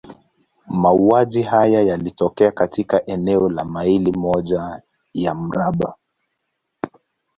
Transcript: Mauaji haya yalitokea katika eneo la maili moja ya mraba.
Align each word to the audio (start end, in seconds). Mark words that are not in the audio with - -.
Mauaji 0.67 1.41
haya 1.43 1.81
yalitokea 1.81 2.51
katika 2.51 3.05
eneo 3.05 3.49
la 3.49 3.65
maili 3.65 4.11
moja 4.11 4.81
ya 5.13 5.35
mraba. 5.35 5.95